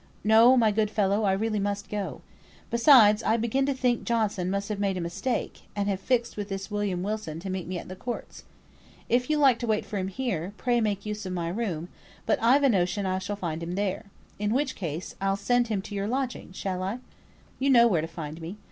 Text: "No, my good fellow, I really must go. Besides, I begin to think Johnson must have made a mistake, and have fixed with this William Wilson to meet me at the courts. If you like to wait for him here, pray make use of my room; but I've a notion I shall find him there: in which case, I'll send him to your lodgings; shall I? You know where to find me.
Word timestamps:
"No, 0.23 0.57
my 0.57 0.71
good 0.71 0.89
fellow, 0.89 1.25
I 1.25 1.31
really 1.33 1.59
must 1.59 1.87
go. 1.87 2.21
Besides, 2.71 3.21
I 3.21 3.37
begin 3.37 3.67
to 3.67 3.73
think 3.75 4.03
Johnson 4.03 4.49
must 4.49 4.67
have 4.69 4.79
made 4.79 4.97
a 4.97 4.99
mistake, 4.99 5.69
and 5.75 5.87
have 5.87 5.99
fixed 5.99 6.35
with 6.35 6.49
this 6.49 6.71
William 6.71 7.03
Wilson 7.03 7.39
to 7.39 7.51
meet 7.51 7.67
me 7.67 7.77
at 7.77 7.87
the 7.87 7.95
courts. 7.95 8.43
If 9.09 9.29
you 9.29 9.37
like 9.37 9.59
to 9.59 9.67
wait 9.67 9.85
for 9.85 9.99
him 9.99 10.07
here, 10.07 10.53
pray 10.57 10.81
make 10.81 11.05
use 11.05 11.27
of 11.27 11.33
my 11.33 11.49
room; 11.49 11.87
but 12.25 12.39
I've 12.41 12.63
a 12.63 12.69
notion 12.69 13.05
I 13.05 13.19
shall 13.19 13.35
find 13.35 13.61
him 13.61 13.75
there: 13.75 14.05
in 14.39 14.55
which 14.55 14.75
case, 14.75 15.13
I'll 15.21 15.37
send 15.37 15.67
him 15.67 15.83
to 15.83 15.93
your 15.93 16.07
lodgings; 16.07 16.55
shall 16.55 16.81
I? 16.81 16.97
You 17.59 17.69
know 17.69 17.85
where 17.87 18.01
to 18.01 18.07
find 18.07 18.41
me. 18.41 18.57